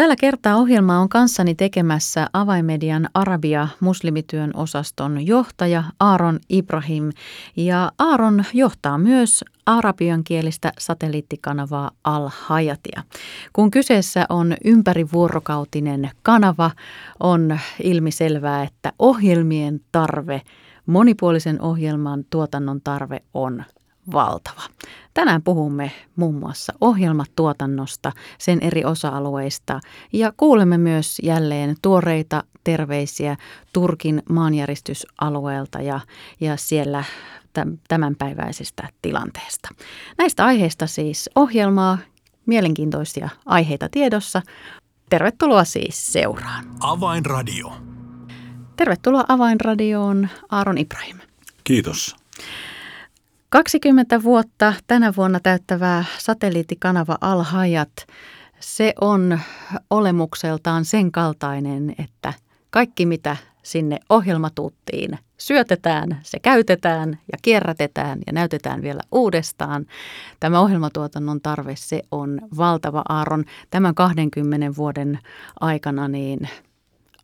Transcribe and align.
Tällä 0.00 0.16
kertaa 0.16 0.56
ohjelma 0.56 0.98
on 0.98 1.08
kanssani 1.08 1.54
tekemässä 1.54 2.26
Avainmedian 2.32 3.08
Arabia 3.14 3.68
muslimityön 3.80 4.50
osaston 4.54 5.26
johtaja 5.26 5.84
Aaron 5.98 6.38
Ibrahim. 6.48 7.10
Ja 7.56 7.92
Aaron 7.98 8.44
johtaa 8.54 8.98
myös 8.98 9.44
arabiankielistä 9.66 10.72
satelliittikanavaa 10.78 11.90
Al-Hayatia. 12.04 13.02
Kun 13.52 13.70
kyseessä 13.70 14.26
on 14.28 14.54
ympärivuorokautinen 14.64 16.10
kanava, 16.22 16.70
on 17.20 17.58
ilmiselvää, 17.82 18.62
että 18.62 18.92
ohjelmien 18.98 19.80
tarve, 19.92 20.42
monipuolisen 20.86 21.62
ohjelman 21.62 22.24
tuotannon 22.30 22.80
tarve 22.84 23.22
on 23.34 23.64
valtava. 24.12 24.62
Tänään 25.14 25.42
puhumme 25.42 25.92
muun 26.16 26.34
muassa 26.34 26.72
ohjelmatuotannosta, 26.80 28.12
sen 28.38 28.58
eri 28.62 28.84
osa-alueista 28.84 29.80
ja 30.12 30.32
kuulemme 30.36 30.78
myös 30.78 31.18
jälleen 31.22 31.76
tuoreita 31.82 32.44
terveisiä 32.64 33.36
Turkin 33.72 34.22
maanjäristysalueelta 34.28 35.80
ja, 35.80 36.00
ja 36.40 36.56
siellä 36.56 37.04
tämänpäiväisestä 37.88 38.88
tilanteesta. 39.02 39.68
Näistä 40.18 40.44
aiheista 40.44 40.86
siis 40.86 41.30
ohjelmaa, 41.34 41.98
mielenkiintoisia 42.46 43.28
aiheita 43.46 43.88
tiedossa. 43.88 44.42
Tervetuloa 45.10 45.64
siis 45.64 46.12
seuraan. 46.12 46.64
Avainradio. 46.80 47.72
Tervetuloa 48.76 49.24
Avainradioon 49.28 50.28
Aaron 50.50 50.78
Ibrahim. 50.78 51.16
Kiitos. 51.64 52.16
20 53.50 54.22
vuotta 54.22 54.72
tänä 54.86 55.12
vuonna 55.16 55.40
täyttävää 55.40 56.04
satelliittikanava 56.18 57.18
Al-Hayat, 57.20 57.92
se 58.60 58.94
on 59.00 59.40
olemukseltaan 59.90 60.84
sen 60.84 61.12
kaltainen, 61.12 61.94
että 61.98 62.32
kaikki 62.70 63.06
mitä 63.06 63.36
sinne 63.62 63.98
ohjelmatuuttiin 64.08 65.18
syötetään, 65.38 66.20
se 66.22 66.38
käytetään 66.38 67.18
ja 67.32 67.38
kierrätetään 67.42 68.18
ja 68.26 68.32
näytetään 68.32 68.82
vielä 68.82 69.00
uudestaan. 69.12 69.86
Tämä 70.40 70.60
ohjelmatuotannon 70.60 71.40
tarve, 71.40 71.76
se 71.76 72.02
on 72.10 72.40
valtava 72.56 73.02
Aaron. 73.08 73.44
Tämän 73.70 73.94
20 73.94 74.76
vuoden 74.76 75.18
aikana 75.60 76.08
niin 76.08 76.48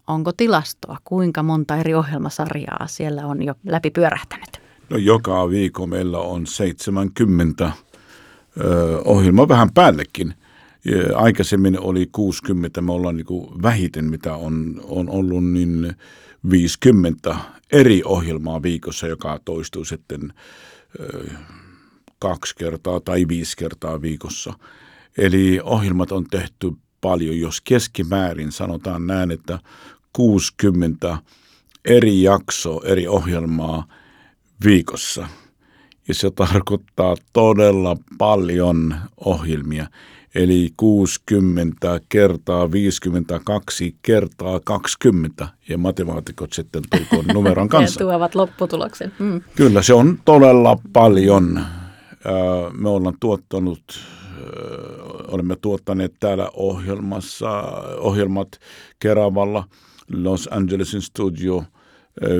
onko 0.06 0.32
tilastoa, 0.32 0.96
kuinka 1.04 1.42
monta 1.42 1.76
eri 1.76 1.94
ohjelmasarjaa 1.94 2.86
siellä 2.86 3.26
on 3.26 3.42
jo 3.42 3.54
läpi 3.66 3.90
pyörähtänyt? 3.90 4.65
No 4.90 4.96
joka 4.96 5.50
viikko 5.50 5.86
meillä 5.86 6.18
on 6.18 6.46
70 6.46 7.72
ö, 8.60 8.98
ohjelma 9.04 9.48
vähän 9.48 9.72
päällekin. 9.74 10.34
Ja 10.84 11.18
aikaisemmin 11.18 11.80
oli 11.80 12.08
60, 12.12 12.80
me 12.80 12.92
ollaan 12.92 13.16
niin 13.16 13.62
vähiten 13.62 14.04
mitä 14.04 14.34
on, 14.34 14.80
on 14.84 15.10
ollut, 15.10 15.44
niin 15.44 15.94
50 16.50 17.36
eri 17.72 18.02
ohjelmaa 18.04 18.62
viikossa, 18.62 19.06
joka 19.06 19.40
toistuu 19.44 19.84
sitten 19.84 20.32
kaksi 22.18 22.54
kertaa 22.56 23.00
tai 23.00 23.28
viisi 23.28 23.56
kertaa 23.56 24.02
viikossa. 24.02 24.54
Eli 25.18 25.60
ohjelmat 25.64 26.12
on 26.12 26.24
tehty 26.30 26.72
paljon, 27.00 27.38
jos 27.38 27.60
keskimäärin 27.60 28.52
sanotaan 28.52 29.06
näin, 29.06 29.30
että 29.30 29.58
60 30.12 31.18
eri 31.84 32.22
jaksoa, 32.22 32.82
eri 32.84 33.08
ohjelmaa– 33.08 33.86
viikossa. 34.64 35.28
Ja 36.08 36.14
se 36.14 36.30
tarkoittaa 36.30 37.16
todella 37.32 37.96
paljon 38.18 38.94
ohjelmia. 39.24 39.86
Eli 40.34 40.70
60 40.76 42.00
kertaa 42.08 42.72
52 42.72 43.96
kertaa 44.02 44.60
20. 44.64 45.48
Ja 45.68 45.78
matemaatikot 45.78 46.52
sitten 46.52 46.82
tulkoon 46.90 47.24
numeron 47.34 47.68
kanssa. 47.68 48.00
ja 48.00 48.06
tuovat 48.06 48.34
lopputuloksen. 48.34 49.12
Mm. 49.18 49.40
Kyllä, 49.56 49.82
se 49.82 49.94
on 49.94 50.18
todella 50.24 50.78
paljon. 50.92 51.64
Me 52.78 52.88
ollaan 52.88 53.16
tuottanut, 53.20 53.82
olemme 55.28 55.56
tuottaneet 55.56 56.14
täällä 56.20 56.50
ohjelmassa, 56.54 57.50
ohjelmat 57.98 58.48
Keravalla, 58.98 59.64
Los 60.12 60.48
Angelesin 60.52 61.02
studio, 61.02 61.64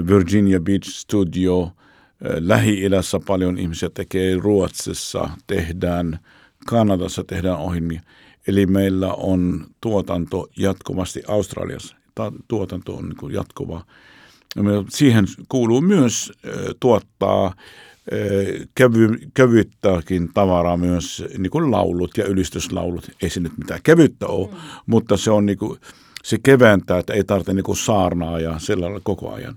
Virginia 0.07 0.61
Beach 0.61 0.89
studio– 0.89 1.71
Lähi-idässä 2.21 3.21
paljon 3.27 3.59
ihmisiä 3.59 3.91
tekee, 3.95 4.37
Ruotsissa 4.37 5.31
tehdään, 5.47 6.19
Kanadassa 6.67 7.25
tehdään 7.25 7.59
ohjelmia. 7.59 8.01
Eli 8.47 8.67
meillä 8.67 9.15
on 9.15 9.67
tuotanto 9.81 10.49
jatkuvasti 10.57 11.23
Australiassa. 11.29 11.97
Tuotanto 12.49 12.95
on 12.95 13.09
niin 13.09 13.35
jatkuva. 13.35 13.85
Siihen 14.89 15.25
kuuluu 15.49 15.81
myös 15.81 16.33
tuottaa 16.81 17.55
kevy, 18.75 19.19
kevyttäkin 19.35 20.31
tavaraa 20.35 20.77
myös, 20.77 21.25
niin 21.39 21.51
kuin 21.51 21.71
laulut 21.71 22.19
ja 22.19 22.25
ylistyslaulut. 22.25 23.11
Ei 23.23 23.31
se 23.31 23.41
nyt 23.41 23.59
mitään 23.59 23.81
kevyttä 23.83 24.27
ole, 24.27 24.49
mm. 24.49 24.57
mutta 24.87 25.17
se 25.17 25.31
on 25.31 25.47
niin 25.47 25.59
kuin, 25.59 25.81
se 26.25 26.39
keventää, 26.43 26.99
että 26.99 27.13
ei 27.13 27.25
tarvitse 27.25 27.53
niin 27.53 27.65
kuin 27.65 27.77
saarnaa 27.77 28.41
ja 28.41 28.59
sillä 28.59 28.87
koko 29.03 29.33
ajan. 29.33 29.57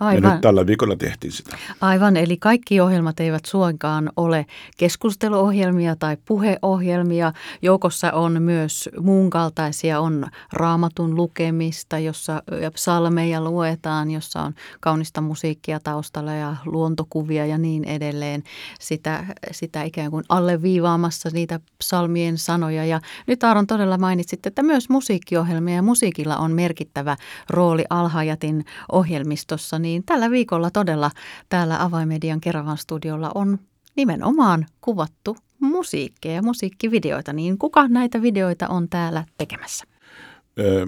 Aivan. 0.00 0.22
Ja 0.22 0.32
nyt 0.32 0.40
tällä 0.40 0.66
viikolla 0.66 0.96
tehtiin 0.96 1.32
sitä. 1.32 1.58
Aivan, 1.80 2.16
eli 2.16 2.36
kaikki 2.36 2.80
ohjelmat 2.80 3.20
eivät 3.20 3.44
suinkaan 3.44 4.10
ole 4.16 4.46
keskusteluohjelmia 4.76 5.96
tai 5.96 6.16
puheohjelmia. 6.24 7.32
Joukossa 7.62 8.12
on 8.12 8.42
myös 8.42 8.88
muun 9.00 9.30
kaltaisia, 9.30 10.00
on 10.00 10.26
raamatun 10.52 11.16
lukemista, 11.16 11.98
jossa 11.98 12.42
psalmeja 12.74 13.40
luetaan, 13.40 14.10
jossa 14.10 14.42
on 14.42 14.54
kaunista 14.80 15.20
musiikkia 15.20 15.80
taustalla 15.80 16.32
ja 16.32 16.56
luontokuvia 16.66 17.46
ja 17.46 17.58
niin 17.58 17.84
edelleen. 17.84 18.42
Sitä, 18.80 19.24
sitä 19.50 19.82
ikään 19.82 20.10
kuin 20.10 20.24
alleviivaamassa 20.28 21.28
niitä 21.32 21.60
psalmien 21.78 22.38
sanoja. 22.38 22.84
Ja 22.84 23.00
nyt 23.26 23.44
Aaron 23.44 23.66
todella 23.66 23.98
mainitsit, 23.98 24.46
että 24.46 24.62
myös 24.62 24.88
musiikkiohjelmia 24.88 25.74
ja 25.74 25.82
musiikilla 25.82 26.36
on 26.36 26.52
merkittävä 26.52 27.16
rooli 27.50 27.84
Alhajatin 27.90 28.64
ohjelmistossa. 28.92 29.78
Niin 29.78 29.89
niin 29.90 30.04
tällä 30.06 30.30
viikolla 30.30 30.70
todella 30.70 31.10
täällä 31.48 31.82
Avaimedian 31.84 32.40
Keravan 32.40 32.78
studiolla 32.78 33.30
on 33.34 33.58
nimenomaan 33.96 34.66
kuvattu 34.80 35.36
musiikkia 35.60 36.32
ja 36.32 36.42
musiikkivideoita. 36.42 37.32
Niin 37.32 37.58
kuka 37.58 37.88
näitä 37.88 38.22
videoita 38.22 38.68
on 38.68 38.88
täällä 38.88 39.24
tekemässä? 39.38 39.84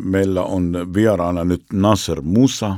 Meillä 0.04 0.42
on 0.42 0.72
vieraana 0.94 1.44
nyt 1.44 1.62
Nasser 1.72 2.20
Musa, 2.20 2.76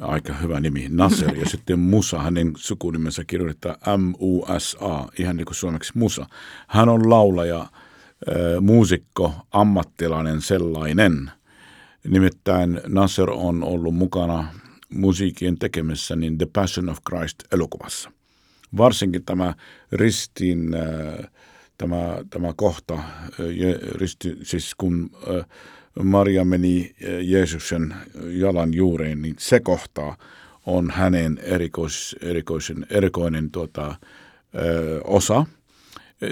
aika 0.00 0.32
hyvä 0.32 0.60
nimi, 0.60 0.86
Nasser, 0.90 1.36
ja 1.36 1.48
sitten 1.54 1.78
Musa, 1.78 2.18
hänen 2.18 2.52
sukunimensä 2.56 3.24
kirjoittaa 3.24 3.76
M-U-S-A, 3.96 5.08
ihan 5.18 5.36
niin 5.36 5.44
kuin 5.46 5.54
suomeksi 5.56 5.92
Musa. 5.98 6.26
Hän 6.68 6.88
on 6.88 7.10
laulaja, 7.10 7.66
muusikko, 8.60 9.32
ammattilainen 9.50 10.40
sellainen. 10.40 11.30
Nimittäin 12.08 12.80
Nasser 12.86 13.30
on 13.30 13.64
ollut 13.64 13.94
mukana 13.94 14.48
musiikin 14.94 15.58
tekemässä 15.58 16.16
niin 16.16 16.38
The 16.38 16.46
Passion 16.52 16.88
of 16.88 16.98
Christ-elokuvassa. 17.08 18.10
Varsinkin 18.76 19.24
tämä 19.24 19.54
ristin, 19.92 20.74
äh, 20.74 21.30
tämä, 21.78 22.18
tämä 22.30 22.52
kohta, 22.56 22.94
äh, 22.94 23.04
risti, 23.94 24.36
siis 24.42 24.74
kun 24.74 25.10
äh, 25.38 25.46
Maria 26.02 26.44
meni 26.44 26.94
Jeesuksen 27.22 27.94
jalan 28.30 28.74
juureen, 28.74 29.22
niin 29.22 29.34
se 29.38 29.60
kohta 29.60 30.16
on 30.66 30.90
hänen 30.90 31.38
erikois, 31.42 32.16
erikoisen, 32.20 32.86
erikoinen 32.90 33.50
tuota, 33.50 33.94
osa. 35.04 35.46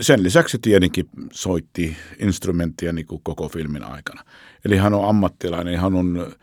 Sen 0.01 0.23
lisäksi 0.23 0.59
tietenkin 0.59 1.09
soitti 1.33 1.97
instrumenttia 2.19 2.93
niin 2.93 3.07
kuin 3.07 3.21
koko 3.25 3.49
filmin 3.49 3.85
aikana. 3.85 4.25
Eli 4.65 4.77
hän 4.77 4.95
on 4.95 5.09
ammattilainen, 5.09 5.81
hän 5.81 5.95
on 5.95 6.35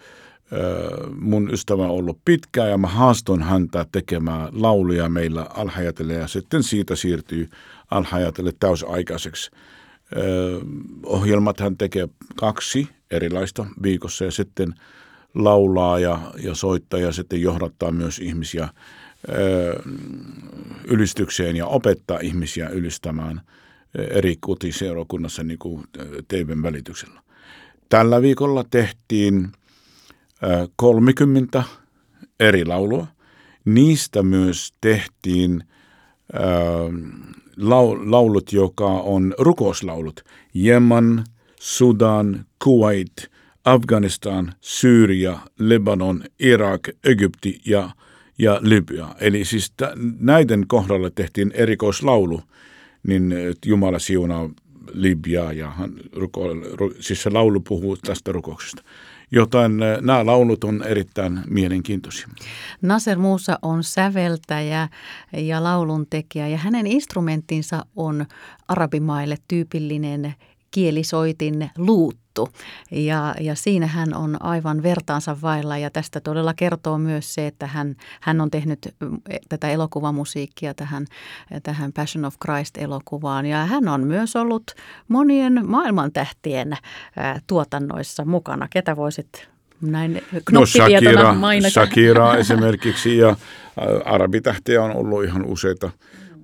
mun 1.19 1.53
ystävä 1.53 1.83
on 1.83 1.89
ollut 1.89 2.19
pitkään 2.25 2.69
ja 2.69 2.77
mä 2.77 2.87
haastoin 2.87 3.41
häntä 3.41 3.85
tekemään 3.91 4.49
lauluja 4.51 5.09
meillä 5.09 5.47
alhajatelle 5.49 6.13
ja 6.13 6.27
sitten 6.27 6.63
siitä 6.63 6.95
siirtyy 6.95 7.49
alhajatelle 7.91 8.53
täysaikaiseksi. 8.59 9.51
Ohjelmat 11.03 11.59
hän 11.59 11.77
tekee 11.77 12.07
kaksi 12.35 12.89
erilaista 13.11 13.65
viikossa 13.83 14.25
ja 14.25 14.31
sitten 14.31 14.75
laulaa 15.35 15.99
ja, 15.99 16.19
ja 16.43 16.55
soittaa 16.55 16.99
ja 16.99 17.11
sitten 17.11 17.41
johdattaa 17.41 17.91
myös 17.91 18.19
ihmisiä 18.19 18.69
ylistykseen 20.87 21.55
ja 21.55 21.65
opettaa 21.65 22.19
ihmisiä 22.19 22.69
ylistämään 22.69 23.41
eri 23.97 24.35
kotiseurakunnassa 24.39 25.43
niin 25.43 25.59
kuin 25.59 25.83
TVn 26.27 26.63
välityksellä. 26.63 27.21
Tällä 27.89 28.21
viikolla 28.21 28.63
tehtiin 28.71 29.51
30 30.75 31.63
eri 32.39 32.65
laulua. 32.65 33.07
Niistä 33.65 34.23
myös 34.23 34.73
tehtiin 34.81 35.63
laulut, 38.05 38.53
joka 38.53 38.85
on 38.85 39.33
rukouslaulut. 39.37 40.21
Jemen, 40.53 41.23
Sudan, 41.59 42.45
Kuwait, 42.63 43.29
Afganistan, 43.65 44.53
Syyria, 44.61 45.39
Lebanon, 45.59 46.23
Irak, 46.39 46.81
Egypti 47.03 47.61
ja, 47.65 47.89
ja 48.39 48.59
Libya. 48.61 49.15
Eli 49.19 49.45
siis 49.45 49.71
t- 49.71 49.95
näiden 50.19 50.65
kohdalla 50.67 51.09
tehtiin 51.09 51.51
erikoislaulu, 51.55 52.41
niin 53.07 53.33
Jumala 53.65 53.99
siunaa 53.99 54.49
Libyaa 54.93 55.53
ja 55.53 55.73
ruko, 56.15 56.53
ru, 56.73 56.93
siis 56.99 57.23
se 57.23 57.29
laulu 57.29 57.59
puhuu 57.59 57.97
tästä 57.97 58.31
rukouksesta. 58.31 58.83
Joten 59.31 59.77
nämä 60.01 60.25
laulut 60.25 60.63
on 60.63 60.83
erittäin 60.83 61.39
mielenkiintoisia. 61.49 62.27
Nasser 62.81 63.17
Muusa 63.17 63.59
on 63.61 63.83
säveltäjä 63.83 64.87
ja 65.33 65.63
lauluntekijä 65.63 66.47
ja 66.47 66.57
hänen 66.57 66.87
instrumenttinsa 66.87 67.85
on 67.95 68.25
arabimaille 68.67 69.37
tyypillinen 69.47 70.35
kielisoitin 70.71 71.69
luuttu. 71.77 72.49
Ja, 72.91 73.35
ja 73.39 73.55
siinä 73.55 73.87
hän 73.87 74.13
on 74.13 74.37
aivan 74.43 74.83
vertaansa 74.83 75.37
vailla 75.41 75.77
ja 75.77 75.89
tästä 75.89 76.19
todella 76.21 76.53
kertoo 76.53 76.97
myös 76.97 77.33
se, 77.33 77.47
että 77.47 77.67
hän, 77.67 77.95
hän 78.21 78.41
on 78.41 78.51
tehnyt 78.51 78.95
tätä 79.49 79.69
elokuvamusiikkia 79.69 80.73
tähän, 80.73 81.05
tähän 81.63 81.93
Passion 81.93 82.25
of 82.25 82.35
Christ-elokuvaan. 82.45 83.45
Ja 83.45 83.65
hän 83.65 83.87
on 83.87 84.07
myös 84.07 84.35
ollut 84.35 84.63
monien 85.07 85.61
maailmantähtien 85.65 86.73
tuotannoissa 87.47 88.25
mukana. 88.25 88.67
Ketä 88.69 88.95
voisit 88.95 89.49
näin 89.81 90.21
no, 90.51 90.65
Shakira, 90.65 91.33
mainita? 91.33 91.69
Shakira 91.69 92.35
esimerkiksi 92.43 93.17
ja 93.17 93.35
arabitähtiä 94.05 94.83
on 94.83 94.95
ollut 94.95 95.23
ihan 95.23 95.45
useita. 95.45 95.91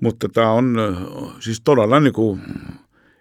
Mutta 0.01 0.29
tämä 0.29 0.51
on 0.51 0.77
siis 1.39 1.61
todella 1.61 1.99
niin 1.99 2.13
kuin 2.13 2.41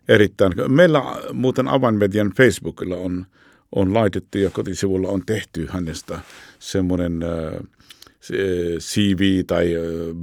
erittäin. 0.08 0.52
Meillä 0.68 1.02
muuten 1.32 1.68
Avainmedian 1.68 2.32
Facebookilla 2.36 2.96
on, 2.96 3.26
on 3.72 3.94
laitettu 3.94 4.38
ja 4.38 4.50
kotisivulla 4.50 5.08
on 5.08 5.22
tehty 5.26 5.66
hänestä 5.70 6.18
semmoinen 6.58 7.22
äh, 7.22 7.60
CV 8.78 9.44
tai 9.46 9.72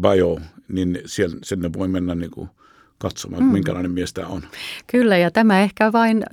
bio, 0.02 0.40
niin 0.68 1.00
siellä, 1.06 1.38
sinne 1.44 1.70
voi 1.74 1.88
mennä 1.88 2.16
niin 2.16 2.32
kuin 2.32 2.50
katsomaan, 2.98 3.44
mm. 3.44 3.52
minkälainen 3.52 3.92
mies 3.92 4.14
tämä 4.14 4.28
on. 4.28 4.42
Kyllä, 4.88 5.18
ja 5.18 5.32
tämä 5.32 5.62
ehkä 5.62 5.92
vain 5.92 6.24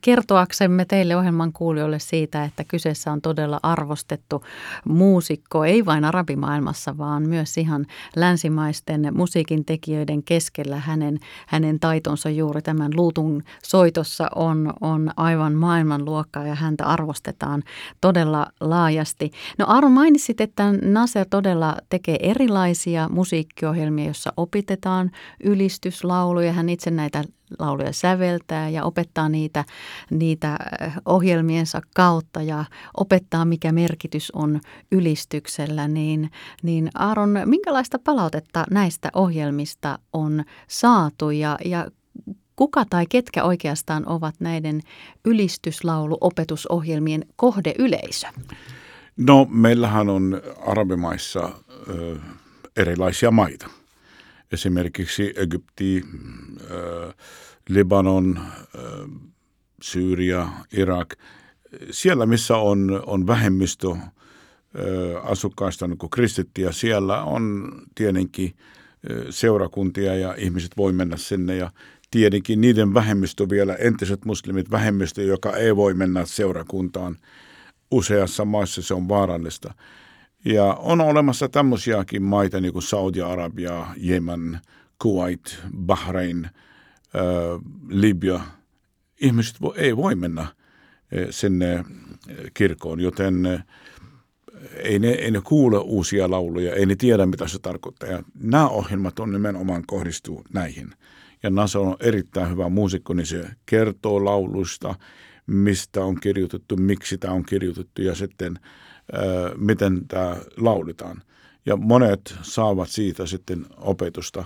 kertoaksemme 0.00 0.84
teille 0.84 1.16
ohjelman 1.16 1.52
kuulijoille 1.52 1.98
siitä, 1.98 2.44
että 2.44 2.64
kyseessä 2.64 3.12
on 3.12 3.20
todella 3.20 3.60
arvostettu 3.62 4.44
muusikko, 4.84 5.64
ei 5.64 5.84
vain 5.86 6.04
arabimaailmassa, 6.04 6.98
vaan 6.98 7.28
myös 7.28 7.58
ihan 7.58 7.86
länsimaisten 8.16 9.08
musiikin 9.12 9.64
tekijöiden 9.64 10.22
keskellä. 10.22 10.76
Hänen, 10.76 11.18
hänen 11.46 11.80
taitonsa 11.80 12.30
juuri 12.30 12.62
tämän 12.62 12.90
luutun 12.94 13.42
soitossa 13.62 14.28
on, 14.34 14.72
on 14.80 15.10
aivan 15.16 15.54
maailmanluokkaa 15.54 16.46
ja 16.46 16.54
häntä 16.54 16.84
arvostetaan 16.84 17.62
todella 18.00 18.46
laajasti. 18.60 19.30
No 19.58 19.66
Aaro 19.68 19.88
mainitsit, 19.88 20.40
että 20.40 20.72
Nasser 20.82 21.26
todella 21.30 21.76
tekee 21.88 22.16
erilaisia 22.20 23.08
musiikkiohjelmia, 23.08 24.04
joissa 24.04 24.32
opitetaan 24.36 25.10
ylistyslauluja. 25.44 26.52
Hän 26.52 26.68
itse 26.68 26.90
näitä 26.90 27.24
lauluja 27.58 27.92
säveltää 27.92 28.68
ja 28.68 28.84
opettaa 28.84 29.28
niitä, 29.28 29.64
niitä 30.10 30.56
eh, 30.80 30.92
ohjelmiensa 31.04 31.80
kautta 31.94 32.42
ja 32.42 32.64
opettaa, 32.96 33.44
mikä 33.44 33.72
merkitys 33.72 34.30
on 34.30 34.60
ylistyksellä, 34.92 35.88
niin, 35.88 36.30
niin 36.62 36.90
Aaron, 36.94 37.30
minkälaista 37.44 37.98
palautetta 37.98 38.64
näistä 38.70 39.10
ohjelmista 39.14 39.98
on 40.12 40.44
saatu 40.68 41.30
ja, 41.30 41.58
ja 41.64 41.90
kuka 42.56 42.84
tai 42.90 43.06
ketkä 43.08 43.44
oikeastaan 43.44 44.08
ovat 44.08 44.34
näiden 44.40 44.80
ylistyslauluopetusohjelmien 45.24 47.24
kohdeyleisö? 47.36 48.26
No 49.16 49.46
meillähän 49.50 50.08
on 50.08 50.42
arabimaissa 50.66 51.50
ö, 51.88 52.16
erilaisia 52.76 53.30
maita 53.30 53.77
esimerkiksi 54.52 55.32
Egypti, 55.36 56.04
äh, 56.60 57.14
Libanon, 57.68 58.38
äh, 58.38 58.82
Syyria, 59.82 60.48
Irak, 60.72 61.14
siellä 61.90 62.26
missä 62.26 62.56
on, 62.56 63.02
on 63.06 63.26
vähemmistö 63.26 63.88
äh, 63.90 64.06
asukkaista 65.22 65.86
niin 65.86 65.98
kuin 65.98 66.10
kristittiä, 66.10 66.72
siellä 66.72 67.22
on 67.22 67.72
tietenkin 67.94 68.54
seurakuntia 69.30 70.14
ja 70.14 70.34
ihmiset 70.38 70.76
voi 70.76 70.92
mennä 70.92 71.16
sinne 71.16 71.56
ja 71.56 71.70
tietenkin 72.10 72.60
niiden 72.60 72.94
vähemmistö 72.94 73.46
vielä, 73.50 73.74
entiset 73.74 74.24
muslimit 74.24 74.70
vähemmistö, 74.70 75.22
joka 75.22 75.56
ei 75.56 75.76
voi 75.76 75.94
mennä 75.94 76.24
seurakuntaan. 76.24 77.16
Useassa 77.90 78.44
maassa 78.44 78.82
se 78.82 78.94
on 78.94 79.08
vaarallista. 79.08 79.74
Ja 80.44 80.74
on 80.74 81.00
olemassa 81.00 81.48
tämmöisiäkin 81.48 82.22
maita 82.22 82.60
niin 82.60 82.72
kuin 82.72 82.82
Saudi-Arabia, 82.82 83.86
Jemen, 83.96 84.58
Kuwait, 85.02 85.58
Bahrain, 85.76 86.44
äh, 86.44 86.52
Libya. 87.88 88.40
Ihmiset 89.20 89.62
vo, 89.62 89.74
ei 89.76 89.96
voi 89.96 90.14
mennä 90.14 90.46
sinne 91.30 91.84
kirkkoon, 92.54 93.00
joten 93.00 93.64
ei 94.76 94.98
ne, 94.98 95.08
ei 95.08 95.30
ne 95.30 95.40
kuule 95.44 95.78
uusia 95.78 96.30
lauluja, 96.30 96.74
ei 96.74 96.86
ne 96.86 96.96
tiedä 96.96 97.26
mitä 97.26 97.48
se 97.48 97.58
tarkoittaa. 97.58 98.08
Ja 98.08 98.22
nämä 98.34 98.68
ohjelmat 98.68 99.18
on 99.18 99.32
nimenomaan 99.32 99.84
kohdistuu 99.86 100.44
näihin. 100.52 100.90
Ja 101.42 101.50
Nasa 101.50 101.78
on 101.78 101.96
erittäin 102.00 102.50
hyvä 102.50 102.68
muusikko, 102.68 103.14
niin 103.14 103.26
se 103.26 103.50
kertoo 103.66 104.24
lauluista, 104.24 104.94
mistä 105.46 106.04
on 106.04 106.20
kirjoitettu, 106.20 106.76
miksi 106.76 107.18
tämä 107.18 107.34
on 107.34 107.44
kirjoitettu 107.44 108.02
ja 108.02 108.14
sitten– 108.14 108.58
miten 109.56 110.08
tämä 110.08 110.36
laulitaan. 110.56 111.22
Ja 111.66 111.76
monet 111.76 112.34
saavat 112.42 112.88
siitä 112.88 113.26
sitten 113.26 113.66
opetusta. 113.76 114.44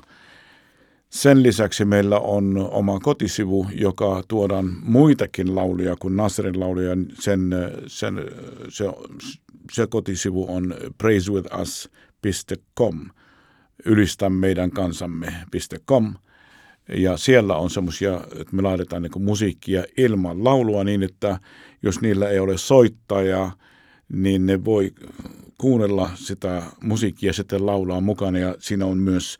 Sen 1.10 1.42
lisäksi 1.42 1.84
meillä 1.84 2.18
on 2.18 2.68
oma 2.70 3.00
kotisivu, 3.00 3.66
joka 3.74 4.22
tuodaan 4.28 4.76
muitakin 4.82 5.54
lauluja 5.54 5.96
kuin 6.00 6.16
Nasrin 6.16 6.60
lauluja. 6.60 6.96
Sen, 7.20 7.50
sen, 7.86 8.14
se, 8.68 8.84
se 9.72 9.86
kotisivu 9.86 10.54
on 10.54 10.74
praisewithus.com, 10.98 13.00
ylistä 13.84 14.30
meidän 14.30 14.70
kansamme.com. 14.70 16.14
Ja 16.88 17.16
siellä 17.16 17.56
on 17.56 17.70
semmoisia, 17.70 18.20
että 18.40 18.56
me 18.56 18.62
laitetaan 18.62 19.02
niin 19.02 19.22
musiikkia 19.22 19.84
ilman 19.96 20.44
laulua 20.44 20.84
niin, 20.84 21.02
että 21.02 21.40
jos 21.82 22.00
niillä 22.00 22.28
ei 22.28 22.38
ole 22.38 22.58
soittajaa, 22.58 23.52
niin 24.12 24.46
ne 24.46 24.64
voi 24.64 24.92
kuunnella 25.58 26.10
sitä 26.14 26.62
musiikkia 26.82 27.28
ja 27.28 27.32
sitten 27.32 27.66
laulaa 27.66 28.00
mukana. 28.00 28.38
Ja 28.38 28.54
siinä 28.58 28.86
on 28.86 28.98
myös 28.98 29.38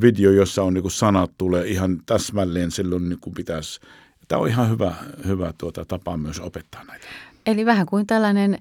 video, 0.00 0.30
jossa 0.30 0.62
on 0.62 0.74
niin 0.74 0.82
kuin 0.82 0.92
sanat 0.92 1.30
tulee 1.38 1.66
ihan 1.66 2.02
täsmälleen 2.06 2.70
silloin 2.70 3.08
niin 3.08 3.20
kuin 3.20 3.34
pitäisi. 3.34 3.80
Tämä 4.28 4.42
on 4.42 4.48
ihan 4.48 4.70
hyvä, 4.70 4.94
hyvä 5.26 5.52
tuota, 5.58 5.84
tapa 5.84 6.16
myös 6.16 6.40
opettaa 6.40 6.84
näitä. 6.84 7.06
Eli 7.46 7.66
vähän 7.66 7.86
kuin 7.86 8.06
tällainen 8.06 8.58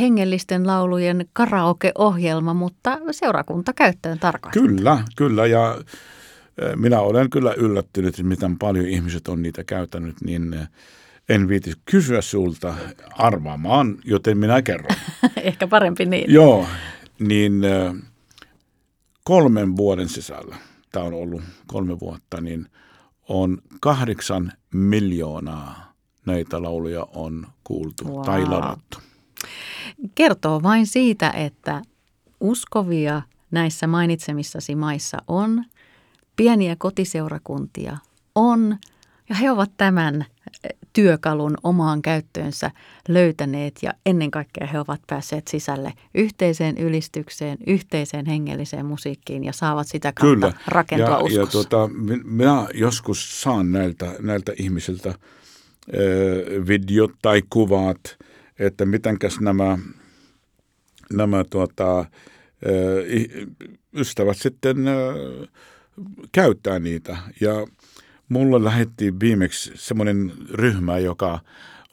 hengellisten 0.00 0.66
laulujen 0.66 1.26
karaoke-ohjelma, 1.32 2.54
mutta 2.54 2.98
seurakunta 3.10 3.72
käyttöön 3.72 4.18
tarkasti. 4.18 4.60
Kyllä, 4.60 5.04
kyllä. 5.16 5.46
Ja 5.46 5.78
minä 6.76 7.00
olen 7.00 7.30
kyllä 7.30 7.54
yllättynyt, 7.54 8.22
miten 8.22 8.58
paljon 8.58 8.86
ihmiset 8.86 9.28
on 9.28 9.42
niitä 9.42 9.64
käyttänyt, 9.64 10.16
niin 10.20 10.56
en 11.28 11.48
viiti 11.48 11.72
kysyä 11.84 12.20
sulta 12.20 12.74
arvaamaan, 13.10 13.98
joten 14.04 14.38
minä 14.38 14.62
kerron. 14.62 14.96
Ehkä 15.42 15.66
parempi 15.66 16.04
niin. 16.04 16.32
Joo, 16.32 16.66
niin 17.18 17.62
kolmen 19.24 19.76
vuoden 19.76 20.08
sisällä, 20.08 20.56
tämä 20.92 21.06
on 21.06 21.14
ollut 21.14 21.42
kolme 21.66 22.00
vuotta, 22.00 22.40
niin 22.40 22.66
on 23.28 23.58
kahdeksan 23.80 24.52
miljoonaa 24.74 25.92
näitä 26.26 26.62
lauluja 26.62 27.06
on 27.14 27.46
kuultu 27.64 28.04
wow. 28.04 28.24
tai 28.24 28.46
ladattu. 28.46 28.98
Kertoo 30.14 30.62
vain 30.62 30.86
siitä, 30.86 31.30
että 31.30 31.82
uskovia 32.40 33.22
näissä 33.50 33.86
mainitsemissasi 33.86 34.74
maissa 34.74 35.18
on, 35.28 35.64
pieniä 36.36 36.76
kotiseurakuntia 36.78 37.98
on, 38.34 38.78
ja 39.28 39.34
he 39.34 39.50
ovat 39.50 39.70
tämän 39.76 40.24
työkalun 40.92 41.56
omaan 41.62 42.02
käyttöönsä 42.02 42.70
löytäneet 43.08 43.78
ja 43.82 43.92
ennen 44.06 44.30
kaikkea 44.30 44.66
he 44.66 44.80
ovat 44.80 45.00
päässeet 45.06 45.48
sisälle 45.48 45.92
yhteiseen 46.14 46.78
ylistykseen, 46.78 47.58
yhteiseen 47.66 48.26
hengelliseen 48.26 48.86
musiikkiin 48.86 49.44
ja 49.44 49.52
saavat 49.52 49.86
sitä 49.88 50.12
kautta 50.12 50.34
Kyllä. 50.34 50.52
rakentua 50.66 51.08
ja, 51.08 51.18
uskossa. 51.18 51.40
Ja 51.40 51.46
tuota, 51.46 51.90
minä 52.24 52.66
joskus 52.74 53.42
saan 53.42 53.72
näiltä, 53.72 54.14
näiltä 54.20 54.52
ihmisiltä 54.58 55.14
videot 56.66 57.10
tai 57.22 57.42
kuvat, 57.50 58.18
että 58.58 58.86
mitenkäs 58.86 59.40
nämä, 59.40 59.78
nämä 61.12 61.44
tuota, 61.50 62.04
ystävät 63.94 64.36
sitten 64.36 64.76
käyttää 66.32 66.78
niitä. 66.78 67.16
Ja 67.40 67.66
mulle 68.28 68.64
lähettiin 68.64 69.20
viimeksi 69.20 69.72
semmoinen 69.74 70.32
ryhmä, 70.50 70.98
joka 70.98 71.40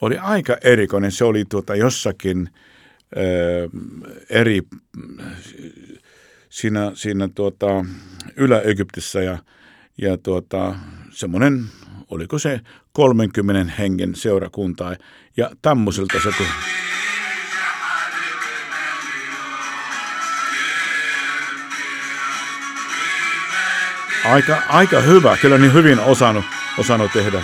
oli 0.00 0.18
aika 0.18 0.56
erikoinen. 0.64 1.12
Se 1.12 1.24
oli 1.24 1.44
tuota 1.44 1.76
jossakin 1.76 2.50
eri, 4.30 4.62
siinä, 6.48 6.90
siinä 6.94 7.28
tuota, 7.34 7.84
Ylä-Egyptissä 8.36 9.22
ja, 9.22 9.38
ja 9.98 10.18
tuota, 10.18 10.74
semmoinen, 11.10 11.64
oliko 12.10 12.38
se 12.38 12.60
30 12.92 13.72
hengen 13.72 14.14
seurakuntaa. 14.14 14.96
Ja 15.36 15.50
tämmöiseltä 15.62 16.20
se... 16.22 16.30
Aika, 24.32 24.62
aika 24.68 25.00
hyvä, 25.00 25.36
kyllä 25.36 25.58
niin 25.58 25.72
hyvin 25.72 26.00
osannut, 26.00 26.44
osannut 26.78 27.12
tehdä. 27.12 27.42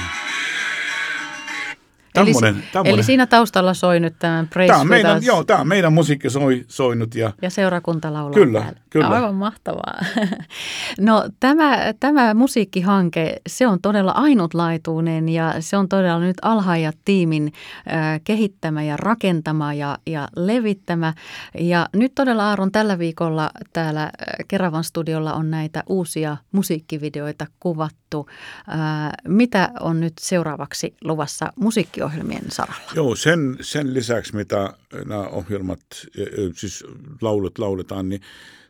Tämmönen, 2.12 2.54
eli, 2.54 2.64
tämmönen. 2.72 2.94
eli 2.94 3.02
siinä 3.02 3.26
taustalla 3.26 3.74
soi 3.74 4.00
nyt 4.00 4.14
tämän 4.18 4.48
Praise 4.48 4.72
tämä 4.72 4.84
meidän, 4.84 5.18
us. 5.18 5.26
Joo, 5.26 5.44
tämä 5.44 5.64
meidän 5.64 5.92
musiikki 5.92 6.30
soi, 6.30 6.64
soinut. 6.68 7.14
Ja, 7.14 7.32
ja 7.42 7.50
seurakunta 7.50 8.12
laulaa 8.12 8.34
Kyllä, 8.34 8.60
päälle. 8.60 8.80
kyllä. 8.90 9.08
Aivan 9.08 9.34
mahtavaa. 9.34 10.00
No 11.00 11.28
tämä, 11.40 11.78
tämä 12.00 12.34
musiikkihanke, 12.34 13.36
se 13.46 13.66
on 13.66 13.78
todella 13.82 14.12
ainutlaatuinen 14.12 15.28
ja 15.28 15.54
se 15.60 15.76
on 15.76 15.88
todella 15.88 16.20
nyt 16.20 16.36
Alhaajat 16.42 16.96
tiimin 17.04 17.52
äh, 17.92 18.20
kehittämä 18.24 18.82
ja 18.82 18.96
rakentama 18.96 19.74
ja, 19.74 19.98
ja 20.06 20.28
levittämä. 20.36 21.14
Ja 21.58 21.88
nyt 21.96 22.12
todella 22.14 22.48
Aaron 22.48 22.72
tällä 22.72 22.98
viikolla 22.98 23.50
täällä 23.72 24.10
Keravan 24.48 24.84
studiolla 24.84 25.34
on 25.34 25.50
näitä 25.50 25.82
uusia 25.86 26.36
musiikkivideoita 26.52 27.46
kuvattu. 27.60 28.26
Äh, 28.68 28.76
mitä 29.28 29.70
on 29.80 30.00
nyt 30.00 30.12
seuraavaksi 30.20 30.94
luvassa 31.04 31.52
musiikki 31.56 32.01
musiikkiohjelmien 32.02 32.50
saralla? 32.50 32.92
Joo, 32.94 33.16
sen, 33.16 33.56
sen 33.60 33.94
lisäksi 33.94 34.36
mitä 34.36 34.74
nämä 35.04 35.28
ohjelmat, 35.28 35.80
siis 36.54 36.84
laulut 37.20 37.58
lauletaan, 37.58 38.08
niin 38.08 38.20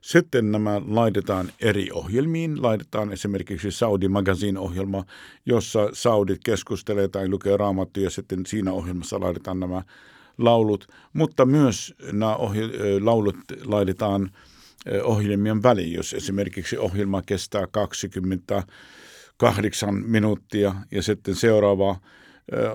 sitten 0.00 0.52
nämä 0.52 0.80
laitetaan 0.86 1.52
eri 1.60 1.88
ohjelmiin. 1.92 2.62
Laitetaan 2.62 3.12
esimerkiksi 3.12 3.70
Saudi 3.70 4.08
Magazine-ohjelma, 4.08 5.04
jossa 5.46 5.88
Saudit 5.92 6.40
keskustelee 6.44 7.08
tai 7.08 7.28
lukee 7.28 7.56
raamattuja, 7.56 8.10
sitten 8.10 8.46
siinä 8.46 8.72
ohjelmassa 8.72 9.20
laitetaan 9.20 9.60
nämä 9.60 9.82
laulut. 10.38 10.86
Mutta 11.12 11.46
myös 11.46 11.94
nämä 12.12 12.34
ohjel- 12.34 12.82
e, 12.82 13.00
laulut 13.00 13.36
laitetaan 13.64 14.30
ohjelmien 15.02 15.62
väliin, 15.62 15.92
jos 15.92 16.14
esimerkiksi 16.14 16.78
ohjelma 16.78 17.22
kestää 17.22 17.66
28 17.66 19.94
minuuttia 19.94 20.74
ja 20.90 21.02
sitten 21.02 21.34
seuraava 21.34 21.96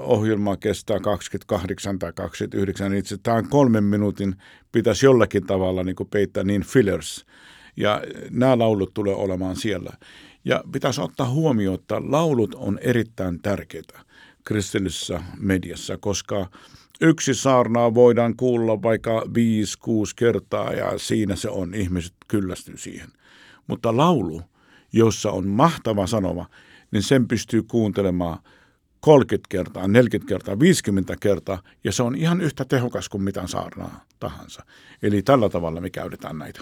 ohjelma 0.02 0.58
kestää 0.58 1.00
28 1.00 2.00
tai 2.00 2.14
29, 2.14 2.92
niin 2.92 3.00
itse 3.00 3.18
tämän 3.24 3.50
kolmen 3.50 3.84
minuutin 3.84 4.36
pitäisi 4.72 5.06
jollakin 5.06 5.46
tavalla 5.46 5.84
niin 5.84 5.96
kuin 5.96 6.10
peittää 6.10 6.44
niin 6.44 6.64
fillers. 6.64 7.26
Ja 7.78 8.02
nämä 8.30 8.58
laulut 8.58 8.94
tulee 8.94 9.16
olemaan 9.16 9.56
siellä. 9.56 9.92
Ja 10.46 10.64
pitäisi 10.72 11.02
ottaa 11.02 11.30
huomioon, 11.30 11.80
että 11.80 12.02
laulut 12.06 12.56
on 12.56 12.80
erittäin 12.82 13.42
tärkeitä 13.42 14.00
kristillisessä 14.44 15.24
mediassa, 15.38 15.98
koska 15.98 16.50
yksi 17.02 17.34
saarnaa 17.34 17.94
voidaan 17.94 18.36
kuulla 18.36 18.82
vaikka 18.82 19.22
5-6 19.22 19.28
kertaa 20.16 20.74
ja 20.74 20.98
siinä 20.98 21.36
se 21.36 21.50
on, 21.50 21.74
ihmiset 21.74 22.14
kyllästyy 22.28 22.78
siihen. 22.78 23.10
Mutta 23.68 23.98
laulu, 23.98 24.42
jossa 24.94 25.32
on 25.32 25.48
mahtava 25.48 26.08
sanoma, 26.08 26.46
niin 26.92 27.04
sen 27.04 27.28
pystyy 27.28 27.64
kuuntelemaan– 27.64 28.40
30 29.00 29.48
kertaa, 29.50 29.88
40 29.88 30.30
kertaa, 30.30 30.60
50 30.60 31.16
kertaa, 31.20 31.62
ja 31.84 31.92
se 31.92 32.04
on 32.04 32.16
ihan 32.16 32.42
yhtä 32.42 32.66
tehokas 32.66 33.10
kuin 33.10 33.24
mitä 33.24 33.48
saarnaa 33.48 34.06
tahansa. 34.20 34.64
Eli 35.04 35.22
tällä 35.22 35.50
tavalla 35.50 35.82
me 35.82 35.90
käytetään 35.90 36.38
näitä. 36.38 36.62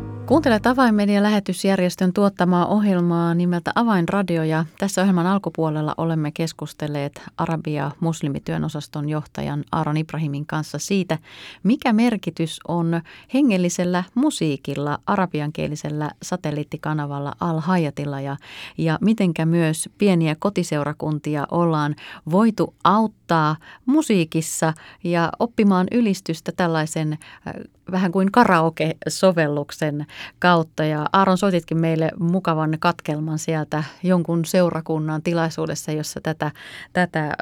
Kuuntelet 0.31 0.67
Avainmedian 0.67 1.23
lähetysjärjestön 1.23 2.13
tuottamaa 2.13 2.65
ohjelmaa 2.65 3.33
nimeltä 3.33 3.71
Avainradio 3.75 4.43
ja 4.43 4.65
tässä 4.79 5.01
ohjelman 5.01 5.27
alkupuolella 5.27 5.95
olemme 5.97 6.31
keskustelleet 6.31 7.21
Arabia 7.37 7.91
muslimityön 7.99 8.63
osaston 8.63 9.09
johtajan 9.09 9.63
Aaron 9.71 9.97
Ibrahimin 9.97 10.45
kanssa 10.45 10.79
siitä, 10.79 11.17
mikä 11.63 11.93
merkitys 11.93 12.59
on 12.67 13.01
hengellisellä 13.33 14.03
musiikilla 14.15 14.99
arabiankielisellä 15.05 16.11
satelliittikanavalla 16.23 17.33
Al-Hayatilla 17.39 18.21
ja, 18.21 18.37
ja 18.77 18.97
mitenkä 19.01 19.45
myös 19.45 19.89
pieniä 19.97 20.35
kotiseurakuntia 20.39 21.47
ollaan 21.51 21.95
voitu 22.31 22.75
auttaa 22.83 23.55
musiikissa 23.85 24.73
ja 25.03 25.29
oppimaan 25.39 25.87
ylistystä 25.91 26.51
tällaisen 26.51 27.13
äh, 27.13 27.53
vähän 27.91 28.11
kuin 28.11 28.31
karaoke-sovelluksen 28.31 30.05
kautta. 30.39 30.83
Ja 30.83 31.05
Aaron 31.13 31.37
soititkin 31.37 31.77
meille 31.77 32.11
mukavan 32.19 32.77
katkelman 32.79 33.39
sieltä 33.39 33.83
jonkun 34.03 34.45
seurakunnan 34.45 35.21
tilaisuudessa, 35.21 35.91
jossa 35.91 36.21
tätä, 36.21 36.51
tätä 36.93 37.33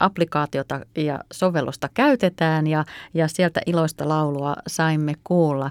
applikaatiota 0.00 0.80
ja 0.96 1.18
sovellusta 1.32 1.88
käytetään 1.94 2.66
ja, 2.66 2.84
ja 3.14 3.28
sieltä 3.28 3.60
iloista 3.66 4.08
laulua 4.08 4.56
saimme 4.66 5.14
kuulla. 5.24 5.70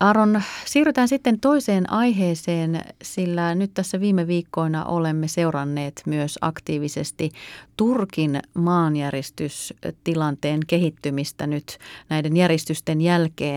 Aaron, 0.00 0.42
siirrytään 0.64 1.08
sitten 1.08 1.40
toiseen 1.40 1.92
aiheeseen, 1.92 2.84
sillä 3.02 3.54
nyt 3.54 3.70
tässä 3.74 4.00
viime 4.00 4.26
viikkoina 4.26 4.84
olemme 4.84 5.28
seuranneet 5.28 6.02
myös 6.06 6.38
aktiivisesti 6.40 7.30
Turkin 7.76 8.40
maanjäristystilanteen 8.54 10.60
kehittymistä 10.66 11.46
nyt 11.46 11.78
näiden 12.08 12.36
järjestysten 12.36 13.00
jälkeen. 13.00 13.55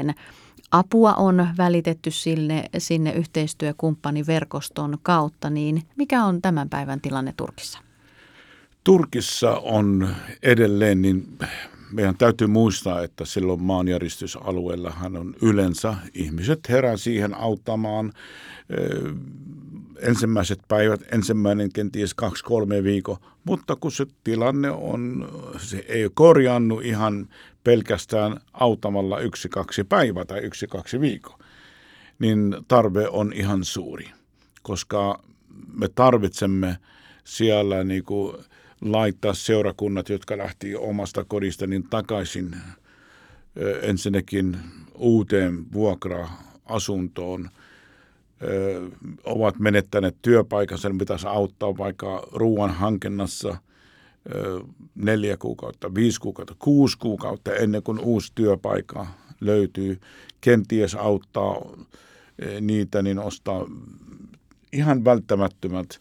Apua 0.72 1.14
on 1.14 1.48
välitetty 1.58 2.12
sinne, 2.12 2.66
sinne 2.78 3.12
yhteistyökumppaniverkoston 3.12 4.98
kautta, 5.04 5.50
niin 5.50 5.84
mikä 5.96 6.26
on 6.26 6.42
tämän 6.42 6.70
päivän 6.70 7.02
tilanne 7.02 7.34
Turkissa? 7.38 7.80
Turkissa 8.84 9.58
on 9.58 10.10
edelleen 10.44 11.02
niin 11.02 11.38
meidän 11.92 12.18
täytyy 12.18 12.48
muistaa, 12.48 13.04
että 13.04 13.26
silloin 13.26 13.64
maanjäristysalueellahan 13.64 15.18
on 15.18 15.36
yleensä 15.42 15.96
ihmiset 16.14 16.60
herää 16.70 16.98
siihen 16.98 17.34
auttamaan 17.34 18.14
ensimmäiset 20.02 20.60
päivät, 20.68 21.02
ensimmäinen 21.12 21.74
kenties 21.74 22.14
kaksi-kolme 22.14 22.84
viikko, 22.84 23.20
mutta 23.44 23.76
kun 23.76 23.92
se 23.92 24.06
tilanne 24.24 24.72
on, 24.72 25.30
se 25.58 25.86
ei 25.88 26.10
korjannut 26.14 26.86
ihan 26.86 27.28
pelkästään 27.64 28.40
auttamalla 28.54 29.20
yksi-kaksi 29.20 29.84
päivää 29.84 30.26
tai 30.26 30.40
yksi-kaksi 30.40 31.02
viikkoa, 31.02 31.40
niin 32.20 32.56
tarve 32.68 33.08
on 33.08 33.34
ihan 33.34 33.64
suuri, 33.64 34.10
koska 34.62 35.24
me 35.74 35.88
tarvitsemme 35.96 36.78
siellä 37.24 37.84
niin 37.84 38.04
kuin 38.04 38.38
laittaa 38.82 39.34
seurakunnat, 39.34 40.10
jotka 40.10 40.38
lähti 40.38 40.76
omasta 40.76 41.24
kodista, 41.24 41.68
niin 41.68 41.84
takaisin 41.90 42.56
ensinnäkin 43.82 44.58
uuteen 44.96 45.74
vuokra-asuntoon, 45.74 47.50
ovat 49.24 49.60
menettäneet 49.60 50.16
työpaikansa, 50.22 50.90
niin 50.90 50.98
pitäisi 50.98 51.28
auttaa 51.28 51.78
vaikka 51.78 52.28
ruoan 52.32 52.70
hankinnassa 52.70 53.58
neljä 54.96 55.38
kuukautta, 55.38 55.96
viisi 55.96 56.20
kuukautta, 56.20 56.56
kuusi 56.60 56.98
kuukautta 56.98 57.56
ennen 57.56 57.84
kuin 57.84 58.00
uusi 58.00 58.32
työpaikka 58.36 59.08
löytyy, 59.42 60.00
kenties 60.42 60.96
auttaa 60.96 61.56
niitä, 62.62 63.02
niin 63.02 63.20
ostaa 63.20 63.66
ihan 64.74 65.06
välttämättömät 65.06 66.00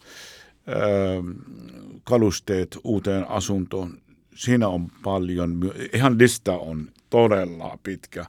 kalusteet 2.05 2.79
uuteen 2.85 3.31
asuntoon. 3.31 3.99
Siinä 4.35 4.69
on 4.69 4.89
paljon, 5.03 5.73
ihan 5.93 6.19
lista 6.19 6.53
on 6.53 6.89
todella 7.11 7.79
pitkä, 7.83 8.27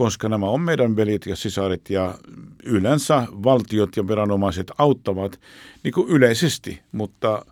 koska 0.00 0.28
nämä 0.28 0.46
on 0.46 0.60
meidän 0.60 0.96
velit 0.96 1.26
ja 1.26 1.36
sisaret 1.36 1.90
ja 1.90 2.18
yleensä 2.64 3.26
valtiot 3.30 3.96
ja 3.96 4.08
viranomaiset 4.08 4.72
auttavat 4.78 5.40
niin 5.84 5.94
kuin 5.94 6.08
yleisesti, 6.08 6.80
mutta 6.92 7.44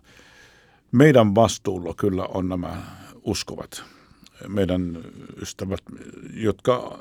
meidän 0.91 1.35
vastuulla 1.35 1.93
kyllä 1.93 2.25
on 2.25 2.49
nämä 2.49 2.81
uskovat, 3.23 3.83
meidän 4.47 4.97
ystävät, 5.41 5.79
jotka 6.33 6.99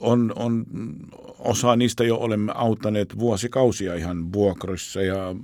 on, 0.00 0.32
on, 0.36 0.66
osa 1.38 1.76
niistä 1.76 2.04
jo 2.04 2.16
olemme 2.16 2.52
auttaneet 2.54 3.18
vuosikausia 3.18 3.94
ihan 3.94 4.32
vuokrassa 4.32 5.02
ja 5.02 5.34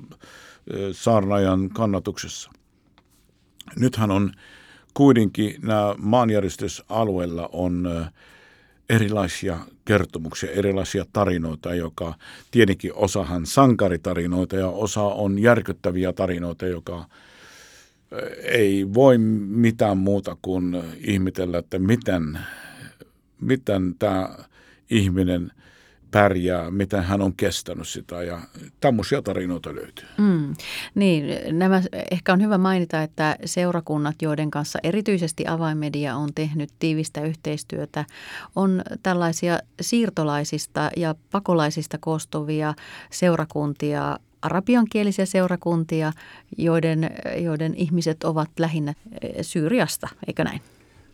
saarnaajan 0.93 1.71
kannatuksessa. 1.71 2.51
Nythän 3.77 4.11
on 4.11 4.33
kuitenkin 4.95 5.55
nämä 5.63 5.95
maanjäristysalueilla 5.99 7.49
on 7.53 7.89
erilaisia 8.89 9.59
kertomuksia, 9.85 10.51
erilaisia 10.51 11.05
tarinoita, 11.13 11.75
joka 11.75 12.15
tietenkin 12.51 12.95
osahan 12.95 13.47
sankaritarinoita 13.47 14.57
ja 14.57 14.69
osa 14.69 15.03
on 15.03 15.39
järkyttäviä 15.39 16.13
tarinoita, 16.13 16.67
joka 16.67 17.05
ei 18.43 18.95
voi 18.95 19.19
mitään 19.49 19.99
muuta 19.99 20.37
kuin 20.43 20.83
ihmetellä, 20.99 21.59
että 21.59 21.79
miten, 21.79 22.39
miten 23.41 23.95
tämä 23.99 24.37
ihminen– 24.91 25.51
pärjää, 26.15 26.71
miten 26.71 27.03
hän 27.03 27.23
on 27.23 27.35
kestänyt 27.37 27.89
sitä 27.89 28.23
ja 28.23 28.39
tämmöisiä 28.81 29.23
tarinoita 29.23 29.75
löytyy. 29.75 30.07
Mm, 30.19 30.55
niin, 30.95 31.25
nämä 31.59 31.83
ehkä 32.11 32.33
on 32.33 32.43
hyvä 32.43 32.59
mainita, 32.59 33.03
että 33.03 33.37
seurakunnat, 33.45 34.15
joiden 34.23 34.51
kanssa 34.51 34.79
erityisesti 34.83 35.45
avainmedia 35.47 36.17
on 36.17 36.29
tehnyt 36.35 36.71
tiivistä 36.79 37.21
yhteistyötä, 37.21 38.05
on 38.57 38.83
tällaisia 39.03 39.59
siirtolaisista 39.81 40.91
ja 40.97 41.15
pakolaisista 41.31 41.99
koostuvia 42.01 42.75
seurakuntia, 43.11 44.19
arabiankielisiä 44.43 45.27
seurakuntia, 45.27 46.13
joiden, 46.59 47.11
joiden 47.39 47.75
ihmiset 47.75 48.25
ovat 48.25 48.51
lähinnä 48.59 48.95
eh, 49.23 49.35
Syyriasta, 49.43 50.09
eikö 50.27 50.45
näin? 50.45 50.61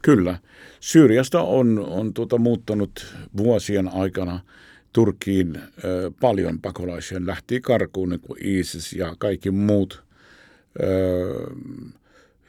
Kyllä. 0.02 0.38
Syyriasta 0.80 1.42
on, 1.42 1.87
on 1.88 2.14
tuota 2.14 2.38
muuttanut 2.38 3.14
vuosien 3.37 3.88
aikana– 3.88 4.40
Turkkiin 4.92 5.56
ö, 5.85 6.11
paljon 6.20 6.61
pakolaisia. 6.61 7.20
Lähti 7.25 7.61
karkuun 7.61 8.09
niin 8.09 8.20
kuin 8.20 8.38
ISIS 8.44 8.92
ja 8.92 9.14
kaikki 9.18 9.50
muut 9.50 10.02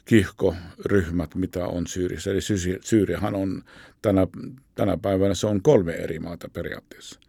kihkoryhmät, 0.04 1.34
mitä 1.34 1.66
on 1.66 1.86
Syyriassa. 1.86 2.30
Eli 2.30 2.40
Syyriahan 2.80 3.34
on 3.34 3.62
tänä, 4.02 4.26
tänä 4.74 4.96
päivänä 4.96 5.34
se 5.34 5.46
on 5.46 5.62
kolme 5.62 5.92
eri 5.92 6.18
maata 6.18 6.48
periaatteessa. 6.48 7.20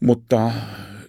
Mutta 0.00 0.52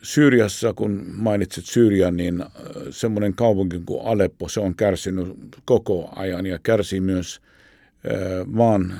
Syyriassa, 0.01 0.74
kun 0.74 1.05
mainitsit 1.07 1.65
Syyrian, 1.65 2.17
niin 2.17 2.45
semmoinen 2.89 3.34
kaupunki 3.34 3.81
kuin 3.86 4.05
Aleppo, 4.05 4.50
se 4.50 4.60
on 4.60 4.75
kärsinyt 4.75 5.27
koko 5.65 6.10
ajan 6.15 6.45
ja 6.45 6.60
kärsii 6.63 7.00
myös 7.00 7.41
maan 8.45 8.93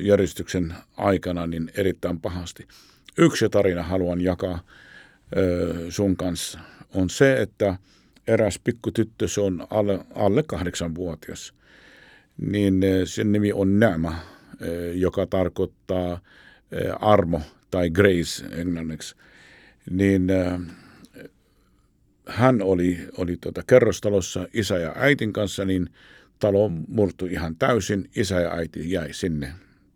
järjestyksen 0.00 0.74
aikana 0.96 1.46
niin 1.46 1.70
erittäin 1.76 2.20
pahasti. 2.20 2.68
Yksi 3.18 3.48
tarina 3.48 3.82
haluan 3.82 4.20
jakaa 4.20 4.60
sun 5.88 6.16
kanssa 6.16 6.58
on 6.94 7.10
se, 7.10 7.42
että 7.42 7.76
eräs 8.26 8.60
pikkutyttö, 8.64 9.28
se 9.28 9.40
on 9.40 9.66
alle, 9.70 10.04
alle 10.14 10.42
kahdeksanvuotias, 10.42 11.54
niin 12.40 12.80
sen 13.04 13.32
nimi 13.32 13.52
on 13.52 13.80
Nämä, 13.80 14.18
joka 14.94 15.26
tarkoittaa 15.26 16.20
armo 17.00 17.40
tai 17.70 17.90
grace 17.90 18.44
englanniksi. 18.52 19.16
Niin 19.90 20.28
hän 22.26 22.62
oli, 22.62 23.08
oli 23.16 23.36
tuota 23.40 23.62
kerrostalossa 23.66 24.48
isä 24.52 24.78
ja 24.78 24.92
äitin 24.96 25.32
kanssa, 25.32 25.64
niin 25.64 25.88
talo 26.38 26.68
murtui 26.88 27.32
ihan 27.32 27.56
täysin. 27.56 28.10
Isä 28.16 28.40
ja 28.40 28.54
äiti 28.54 28.90
jäi 28.90 29.12
sinne. 29.12 29.52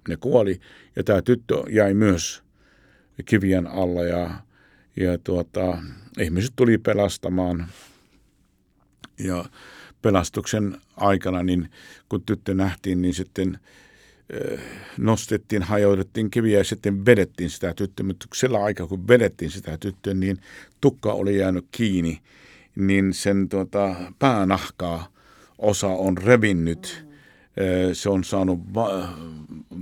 Ne 0.09 0.17
kuoli 0.17 0.61
ja 0.97 1.05
tämä 1.05 1.23
tyttö 1.23 1.55
jäi 1.71 1.95
myös 1.95 2.46
kivien 3.24 3.66
alla 3.66 4.02
ja, 4.02 4.31
ja 4.96 5.18
tuota, 5.18 5.79
ihmiset 6.20 6.52
tuli 6.57 6.79
pelastamaan. 6.79 7.66
Ja 9.18 9.44
pelastuksen 10.02 10.76
aikana, 10.96 11.42
niin 11.42 11.70
kun 12.09 12.22
tyttö 12.22 12.55
nähtiin, 12.55 13.02
niin 13.02 13.14
sitten 13.14 13.59
eh, 14.31 14.61
nostettiin, 14.98 15.62
hajoitettiin 15.62 16.31
kiviä 16.31 16.59
ja 16.59 16.64
sitten 16.64 17.07
vedettiin 17.07 17.50
sitä 17.50 17.74
tyttöä. 17.74 18.07
Mutta 18.07 18.26
sillä 18.35 18.64
aikaa, 18.64 18.87
kun 18.87 19.09
vedettiin 19.09 19.50
sitä 19.50 19.79
tyttöä, 19.79 20.14
niin 20.14 20.38
tukka 20.81 21.12
oli 21.12 21.38
jäänyt 21.38 21.66
kiinni, 21.70 22.20
niin 22.76 23.14
sen 23.14 23.48
tuota, 23.48 23.94
päänahkaa 24.18 25.12
osa 25.59 25.88
on 25.88 26.18
revinnyt 26.18 27.06
se 27.92 28.09
on 28.09 28.25
saanut 28.25 28.75
va- 28.75 29.09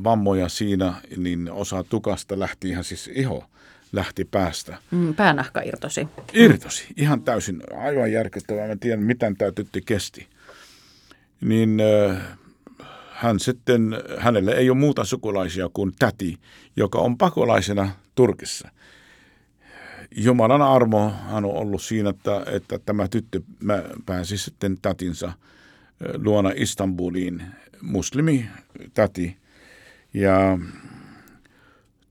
vammoja 0.05 0.49
siinä, 0.49 0.95
niin 1.17 1.51
osa 1.51 1.85
tukasta 1.85 2.39
lähti 2.39 2.69
ihan 2.69 2.85
siis 2.85 3.11
iho 3.15 3.45
lähti 3.93 4.25
päästä. 4.25 4.77
Mm, 4.91 5.15
päänahka 5.15 5.61
irtosi. 5.61 6.09
Irtosi, 6.33 6.87
ihan 6.97 7.23
täysin, 7.23 7.63
aivan 7.77 8.13
järkyttävää. 8.13 8.69
Mä 8.69 8.77
tiedän, 8.77 9.05
miten 9.05 9.37
tämä 9.37 9.53
tyttö 9.53 9.81
kesti. 9.87 10.27
Niin 11.41 11.81
hän 13.11 13.41
sitten, 13.41 13.97
hänelle 14.19 14.53
ei 14.53 14.71
ole 14.71 14.79
muuta 14.79 15.05
sukulaisia 15.05 15.71
kuin 15.73 15.93
täti, 15.99 16.39
joka 16.77 16.99
on 16.99 17.19
pakolaisena 17.19 17.91
Turkissa. 18.15 18.69
Jumalan 20.17 20.63
armo 20.63 21.11
hän 21.11 21.45
on 21.45 21.55
ollut 21.55 21.83
siinä, 21.83 22.11
että, 22.11 22.43
että 22.47 22.79
tämä 22.79 23.09
tyttö 23.09 23.41
pääsi 24.07 24.39
sitten 24.39 24.79
tätinsä 24.83 25.33
luona 26.25 26.51
Istanbuliin 26.55 27.43
muslimi 27.83 28.49
täti. 28.95 29.37
Ja 30.15 30.59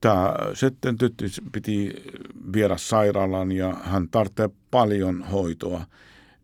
tämä 0.01 0.34
sitten 0.53 0.97
tyttö 0.97 1.25
piti 1.51 1.93
viedä 2.53 2.77
sairaalaan 2.77 3.51
ja 3.51 3.73
hän 3.84 4.10
tarvitsee 4.10 4.49
paljon 4.71 5.23
hoitoa, 5.23 5.86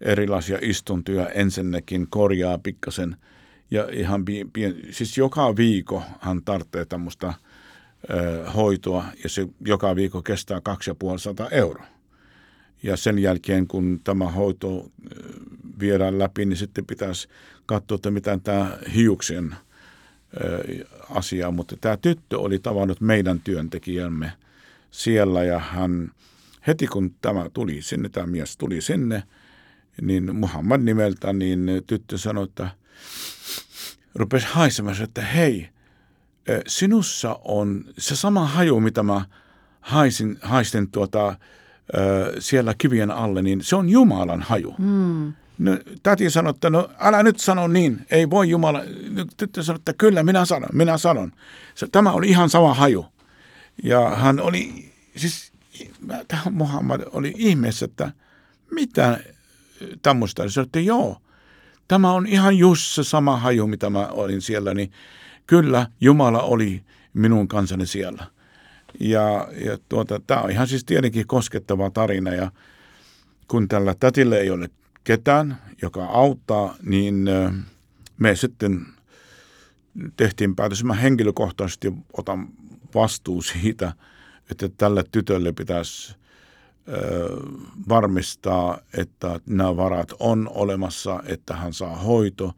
erilaisia 0.02 0.58
istuntoja, 0.62 1.30
ensinnäkin 1.30 2.08
korjaa 2.10 2.58
pikkasen 2.58 3.16
ja 3.72 3.88
ihan 3.92 4.26
pien, 4.54 4.76
siis 4.92 5.18
joka 5.18 5.56
viikko 5.56 6.04
hän 6.20 6.42
tarvitsee 6.46 6.86
tämmöistä 6.86 7.34
hoitoa 8.56 9.06
ja 9.24 9.30
se 9.30 9.48
joka 9.66 9.96
viikko 9.96 10.22
kestää 10.22 10.62
2500 10.62 11.50
euroa. 11.50 11.86
Ja 12.84 12.98
sen 12.98 13.20
jälkeen, 13.20 13.68
kun 13.68 14.02
tämä 14.04 14.32
hoito 14.32 14.92
viedään 15.80 16.20
läpi, 16.20 16.46
niin 16.46 16.58
sitten 16.58 16.86
pitäisi 16.86 17.28
katsoa, 17.66 17.96
että 17.96 18.12
mitä 18.12 18.40
tämä 18.44 18.78
hiuksen 18.96 19.56
asia. 21.10 21.52
Mutta 21.52 21.78
tämä 21.82 21.98
tyttö 21.98 22.40
oli 22.40 22.60
tavannut 22.60 23.02
meidän 23.02 23.40
työntekijämme 23.40 24.32
siellä 24.92 25.44
ja 25.44 25.60
hän 25.60 26.12
heti 26.68 26.88
kun 26.88 27.16
tämä 27.22 27.50
tuli 27.54 27.82
sinne, 27.82 28.10
tämä 28.10 28.28
mies 28.28 28.58
tuli 28.58 28.82
sinne, 28.82 29.24
niin 30.02 30.36
Muhammad 30.36 30.82
nimeltä, 30.82 31.34
niin 31.34 31.70
tyttö 31.88 32.18
sanoi, 32.18 32.44
että 32.44 32.70
rupesi 34.16 34.48
haisemassa, 34.50 35.04
että 35.04 35.22
hei, 35.22 35.70
sinussa 36.68 37.40
on 37.44 37.86
se 37.98 38.16
sama 38.16 38.46
haju, 38.46 38.80
mitä 38.80 39.04
mä 39.04 39.26
haisin, 39.82 40.38
haisten 40.42 40.92
tuota, 40.92 41.36
siellä 42.40 42.74
kivien 42.78 43.12
alle, 43.12 43.42
niin 43.42 43.64
se 43.64 43.76
on 43.76 43.90
Jumalan 43.90 44.42
haju. 44.42 44.76
Mm. 44.78 45.34
No, 45.60 45.78
täti 46.04 46.30
sanoi, 46.30 46.50
että 46.50 46.70
no 46.70 46.90
älä 47.00 47.24
nyt 47.24 47.40
sano 47.40 47.68
niin, 47.68 48.06
ei 48.12 48.30
voi 48.30 48.50
Jumala. 48.50 48.82
Tyttö 49.38 49.64
sanoi, 49.64 49.78
että 49.78 49.94
kyllä 49.94 50.24
minä 50.24 50.46
sanon, 50.46 50.70
minä 50.74 50.98
sanon. 50.98 51.32
Se, 51.76 51.88
tämä 51.92 52.12
oli 52.12 52.30
ihan 52.30 52.50
sama 52.50 52.74
haju. 52.74 53.06
Ja 53.84 54.10
hän 54.10 54.40
oli, 54.40 54.92
siis 55.16 55.52
tähän 56.28 56.54
Muhammad 56.54 57.02
oli 57.12 57.34
ihmeessä, 57.38 57.86
että 57.86 58.12
mitä 58.72 59.20
tämmöistä. 60.02 60.50
Se 60.50 60.62
että 60.62 60.80
joo, 60.80 61.18
tämä 61.88 62.12
on 62.12 62.28
ihan 62.28 62.58
just 62.58 62.96
se 62.96 63.04
sama 63.04 63.38
haju, 63.38 63.68
mitä 63.68 63.90
mä 63.90 64.08
olin 64.08 64.42
siellä, 64.42 64.74
niin 64.74 64.92
kyllä 65.48 65.88
Jumala 66.02 66.42
oli 66.42 66.84
minun 67.14 67.48
kanssani 67.48 67.86
siellä. 67.86 68.26
Ja, 69.00 69.48
ja 69.66 69.78
tuota, 69.90 70.22
tämä 70.28 70.42
on 70.42 70.52
ihan 70.52 70.68
siis 70.68 70.86
tietenkin 70.86 71.28
koskettava 71.28 71.90
tarina 71.90 72.32
ja 72.32 72.52
kun 73.48 73.68
tällä 73.68 73.96
tätille 74.00 74.40
ei 74.40 74.50
ole 74.50 74.70
ketään, 75.04 75.58
joka 75.82 76.06
auttaa, 76.06 76.76
niin 76.84 77.30
me 78.18 78.36
sitten 78.36 78.86
tehtiin 80.18 80.56
päätös. 80.56 80.84
Mä 80.84 80.94
henkilökohtaisesti 80.94 81.94
otan 82.18 82.48
vastuu 82.96 83.42
siitä, 83.42 83.94
että 84.52 84.70
tälle 84.78 85.04
tytölle 85.12 85.52
pitäisi 85.52 86.16
varmistaa, 87.90 88.80
että 88.98 89.40
nämä 89.46 89.78
varat 89.78 90.14
on 90.20 90.50
olemassa, 90.54 91.24
että 91.26 91.56
hän 91.56 91.74
saa 91.74 91.96
hoito, 91.96 92.54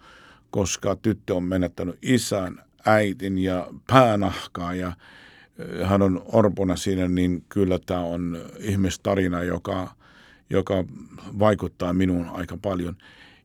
koska 0.52 0.96
tyttö 0.96 1.36
on 1.36 1.44
menettänyt 1.44 1.98
isän, 2.02 2.64
äitin 2.86 3.38
ja 3.38 3.68
päänahkaa 3.88 4.74
ja 4.74 4.94
hän 5.84 6.02
on 6.02 6.24
orpona 6.26 6.76
siinä, 6.76 7.08
niin 7.08 7.44
kyllä 7.50 7.80
tämä 7.86 8.00
on 8.00 8.38
ihmistarina, 8.60 9.44
joka, 9.44 9.96
joka 10.50 10.84
vaikuttaa 11.40 11.94
minuun 11.94 12.30
aika 12.30 12.58
paljon. 12.58 12.96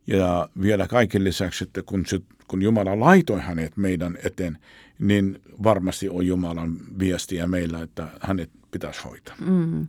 Ja 0.07 0.49
vielä 0.63 0.89
kaiken 0.89 1.25
lisäksi, 1.25 1.65
että 1.65 1.83
kun, 1.83 2.05
kun 2.49 2.63
Jumala 2.63 3.01
laitoi 3.01 3.41
hänet 3.41 3.77
meidän 3.77 4.19
eteen, 4.25 4.59
niin 4.99 5.41
varmasti 5.63 6.09
on 6.09 6.27
Jumalan 6.27 6.77
viestiä 6.99 7.47
meillä, 7.47 7.83
että 7.83 8.09
hänet 8.21 8.51
pitäisi 8.71 9.03
hoitaa. 9.05 9.35
Mm 9.41 9.87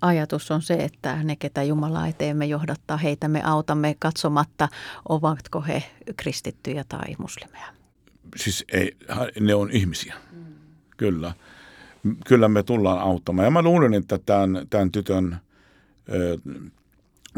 ajatus 0.00 0.50
on 0.50 0.62
se, 0.62 0.74
että 0.74 1.22
ne, 1.22 1.36
ketä 1.36 1.62
Jumala 1.62 2.06
eteemme 2.06 2.46
johdattaa, 2.46 2.96
heitä 2.96 3.28
me 3.28 3.42
autamme 3.44 3.96
katsomatta, 3.98 4.68
ovatko 5.08 5.60
he 5.60 5.82
kristittyjä 6.16 6.84
tai 6.88 7.14
muslimeja. 7.18 7.66
Siis 8.36 8.64
ei, 8.72 8.96
ne 9.40 9.54
on 9.54 9.70
ihmisiä, 9.70 10.14
mm. 10.14 10.25
Kyllä. 10.96 11.32
Kyllä 12.26 12.48
me 12.48 12.62
tullaan 12.62 12.98
auttamaan. 12.98 13.46
Ja 13.46 13.50
mä 13.50 13.62
luulen, 13.62 13.94
että 13.94 14.18
tämän, 14.26 14.66
tämän 14.70 14.92
tytön 14.92 15.36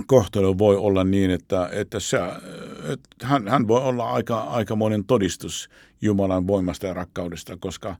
kohtelu 0.07 0.59
voi 0.59 0.77
olla 0.77 1.05
niin, 1.05 1.31
että, 1.31 1.69
että, 1.73 2.01
se, 2.01 2.19
että 2.93 3.27
hän, 3.27 3.49
hän 3.49 3.69
voi 3.69 3.81
olla 3.81 4.11
aika, 4.11 4.41
aika 4.41 4.77
monen 4.77 5.05
todistus 5.05 5.71
Jumalan 6.01 6.47
voimasta 6.47 6.87
ja 6.87 6.95
rakkaudesta, 6.95 7.57
koska 7.61 7.97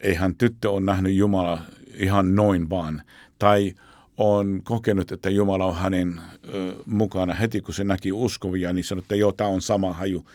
eihän 0.00 0.34
tyttö 0.34 0.70
ole 0.70 0.80
nähnyt 0.80 1.14
Jumala 1.14 1.60
ihan 1.94 2.34
noin 2.34 2.70
vaan. 2.70 3.02
Tai 3.38 3.74
on 4.16 4.60
kokenut, 4.64 5.12
että 5.12 5.30
Jumala 5.30 5.64
on 5.64 5.76
hänen 5.76 6.20
ö, 6.54 6.74
mukana 6.86 7.34
heti, 7.34 7.60
kun 7.60 7.74
se 7.74 7.84
näki 7.84 8.12
uskovia, 8.12 8.72
niin 8.72 8.84
sanoi, 8.84 9.02
että 9.02 9.16
joo, 9.16 9.32
tämä 9.32 9.50
on 9.50 9.62
sama 9.62 9.92
haju. 9.92 10.26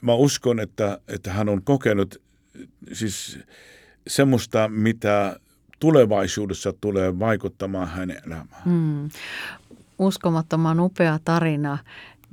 Mä 0.00 0.14
uskon, 0.14 0.60
että, 0.60 0.98
että 1.08 1.32
hän 1.32 1.48
on 1.48 1.62
kokenut 1.62 2.22
siis 2.92 3.38
semmoista, 4.06 4.68
mitä 4.68 5.36
tulevaisuudessa 5.80 6.72
tulee 6.80 7.18
vaikuttamaan 7.18 7.88
hänen 7.88 8.22
elämään. 8.26 8.62
Hmm. 8.64 9.08
Uskomattoman 9.98 10.80
upea 10.80 11.18
tarina 11.24 11.78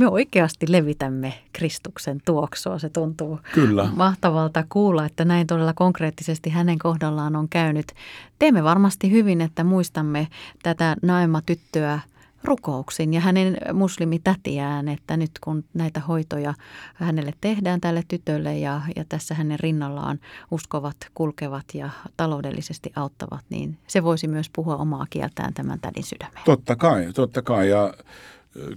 me 0.02 0.08
oikeasti 0.08 0.66
levitämme 0.70 1.34
Kristuksen 1.54 2.22
tuoksua. 2.26 2.80
Se 2.80 2.90
tuntuu 2.90 3.40
Kyllä. 3.54 3.90
mahtavalta 3.96 4.66
kuulla, 4.70 5.06
että 5.06 5.26
näin 5.26 5.48
todella 5.48 5.74
konkreettisesti 5.74 6.50
hänen 6.50 6.80
kohdallaan 6.80 7.36
on 7.36 7.50
käynyt. 7.50 7.92
Teemme 8.40 8.64
varmasti 8.64 9.12
hyvin, 9.12 9.42
että 9.42 9.64
muistamme 9.64 10.28
tätä 10.64 10.96
Naima-tyttöä 11.02 12.00
rukouksin 12.44 13.14
ja 13.14 13.22
hänen 13.22 13.58
muslimitätiään, 13.74 14.88
että 14.88 15.18
nyt 15.18 15.32
kun 15.44 15.64
näitä 15.74 16.00
hoitoja 16.00 16.54
hänelle 16.94 17.34
tehdään 17.42 17.82
tälle 17.82 18.04
tytölle 18.08 18.58
ja, 18.58 18.82
ja 18.96 19.06
tässä 19.10 19.36
hänen 19.36 19.60
rinnallaan 19.60 20.20
uskovat, 20.52 20.98
kulkevat 21.14 21.66
ja 21.74 21.90
taloudellisesti 22.18 22.92
auttavat, 22.96 23.46
niin 23.50 23.78
se 23.88 24.04
voisi 24.04 24.28
myös 24.28 24.50
puhua 24.56 24.76
omaa 24.76 25.06
kieltään 25.10 25.54
tämän 25.54 25.80
tädin 25.80 26.04
sydämeen. 26.04 26.46
Totta 26.46 26.76
kai, 26.76 27.14
totta 27.14 27.42
kai 27.42 27.70
ja 27.70 27.94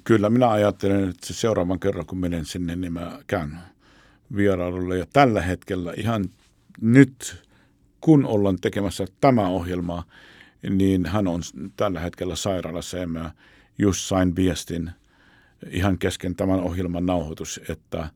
kyllä 0.05 0.31
minä 0.31 0.50
ajattelen, 0.50 1.09
että 1.09 1.33
seuraavan 1.33 1.81
kerran 1.81 2.07
kun 2.07 2.18
menen 2.18 2.44
sinne, 2.44 2.77
niin 2.77 2.92
mä 2.92 3.18
käyn 3.27 3.59
vierailulle. 4.37 4.98
Ja 4.98 5.07
tällä 5.12 5.42
hetkellä 5.42 5.92
ihan 5.96 6.24
nyt, 6.81 7.42
kun 8.00 8.27
ollaan 8.27 8.57
tekemässä 8.61 9.07
tämä 9.20 9.48
ohjelma, 9.48 10.05
niin 10.70 11.07
hän 11.07 11.27
on 11.27 11.42
tällä 11.77 12.00
hetkellä 12.00 12.37
sairaalassa 12.37 12.98
ja 12.98 13.07
mä 13.07 13.31
just 13.78 14.00
sain 14.00 14.37
viestin 14.37 14.90
ihan 15.70 15.98
kesken 15.98 16.37
tämän 16.37 16.60
ohjelman 16.60 17.06
nauhoitus, 17.06 17.60
että 17.68 18.08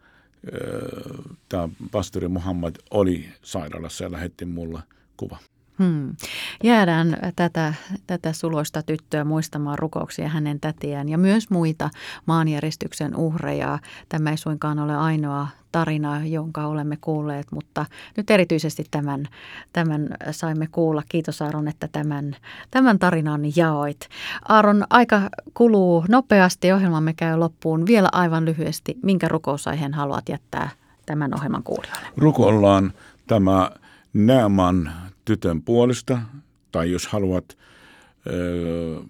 tämä 1.48 1.68
pastori 1.90 2.28
Muhammad 2.28 2.76
oli 2.90 3.28
sairaalassa 3.42 4.04
ja 4.04 4.12
lähetti 4.12 4.44
mulle 4.44 4.80
kuva. 5.16 5.38
Hmm. 5.78 6.16
Jäädään 6.64 7.16
tätä, 7.36 7.74
tätä 8.06 8.32
suloista 8.32 8.82
tyttöä 8.82 9.24
muistamaan 9.24 9.78
rukouksia 9.78 10.28
hänen 10.28 10.60
tätiään 10.60 11.08
ja 11.08 11.18
myös 11.18 11.50
muita 11.50 11.90
maanjäristyksen 12.26 13.16
uhreja. 13.16 13.78
Tämä 14.08 14.30
ei 14.30 14.36
suinkaan 14.36 14.78
ole 14.78 14.96
ainoa 14.96 15.48
tarina, 15.72 16.26
jonka 16.26 16.66
olemme 16.66 16.98
kuulleet, 17.00 17.46
mutta 17.52 17.86
nyt 18.16 18.30
erityisesti 18.30 18.84
tämän, 18.90 19.28
tämän 19.72 20.08
saimme 20.30 20.66
kuulla. 20.72 21.02
Kiitos 21.08 21.42
Aaron, 21.42 21.68
että 21.68 21.88
tämän, 21.88 22.36
tämän 22.70 22.98
tarinan 22.98 23.40
jaoit. 23.56 24.08
Aaron, 24.48 24.84
aika 24.90 25.20
kuluu 25.54 26.04
nopeasti, 26.08 26.72
ohjelmamme 26.72 27.12
käy 27.12 27.36
loppuun. 27.36 27.86
Vielä 27.86 28.08
aivan 28.12 28.44
lyhyesti, 28.44 28.96
minkä 29.02 29.28
rukousaiheen 29.28 29.94
haluat 29.94 30.28
jättää 30.28 30.70
tämän 31.06 31.34
ohjelman 31.34 31.62
kuulijoille? 31.62 32.08
Rukoillaan 32.16 32.92
tämä 33.26 33.70
Naaman 34.14 34.92
tytön 35.28 35.62
puolesta, 35.62 36.18
tai 36.72 36.90
jos 36.90 37.06
haluat 37.06 37.58
ö, 38.26 39.02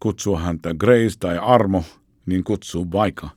kutsua 0.00 0.40
häntä 0.40 0.74
Grace 0.74 1.18
tai 1.20 1.38
Armo, 1.38 1.84
niin 2.26 2.44
kutsuu 2.44 2.92
vaikka. 2.92 3.28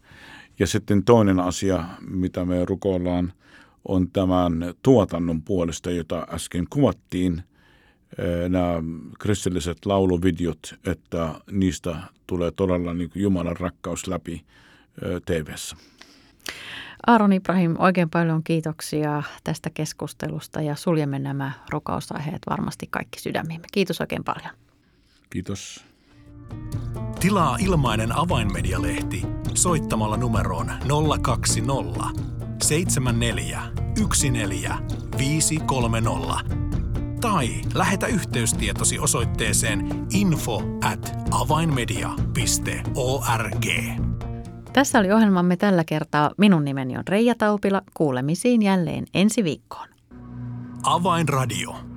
Ja 0.60 0.68
sitten 0.68 1.04
toinen 1.04 1.40
asia, 1.40 1.86
mitä 2.10 2.46
me 2.46 2.66
rukoillaan, 2.66 3.34
on 3.88 4.12
tämän 4.12 4.74
tuotannon 4.84 5.42
puolesta, 5.42 5.92
jota 5.92 6.28
äsken 6.30 6.66
kuvattiin, 6.70 7.44
nämä 8.50 8.84
kristilliset 9.20 9.86
lauluvideot, 9.86 10.76
että 10.86 11.36
niistä 11.52 11.96
tulee 12.28 12.52
todella 12.52 12.94
niin 12.94 13.12
Jumalan 13.16 13.58
rakkaus 13.58 14.08
läpi 14.08 14.46
TV-ssä. 15.26 15.76
Aaron 17.08 17.34
Ibrahim, 17.34 17.76
oikein 17.80 18.10
paljon 18.10 18.44
kiitoksia 18.44 19.24
tästä 19.44 19.70
keskustelusta 19.70 20.62
ja 20.62 20.76
suljemme 20.76 21.20
nämä 21.20 21.52
rukousaiheet 21.70 22.42
varmasti 22.50 22.88
kaikki 22.92 23.20
sydämiimme. 23.20 23.68
Kiitos 23.72 24.02
oikein 24.02 24.24
paljon. 24.24 24.52
Kiitos. 25.30 25.86
Tilaa 27.20 27.58
ilmainen 27.60 28.18
avainmedialehti 28.18 29.22
soittamalla 29.54 30.18
numeroon 30.18 30.72
020 31.22 32.24
74 32.64 33.62
14 34.32 34.80
tai 37.22 37.48
lähetä 37.74 38.08
yhteystietosi 38.08 39.00
osoitteeseen 39.00 40.06
info 40.14 40.62
at 40.84 41.16
avainmedia.org. 41.32 43.66
Tässä 44.74 45.00
oli 45.00 45.12
ohjelmamme 45.12 45.58
tällä 45.58 45.84
kertaa. 45.84 46.32
Minun 46.38 46.66
nimeni 46.66 46.98
on 46.98 47.04
Reija 47.08 47.36
Taupila. 47.36 47.82
Kuulemisiin 47.94 48.62
jälleen 48.62 49.06
ensi 49.14 49.44
viikkoon. 49.44 49.88
Avainradio. 50.84 51.93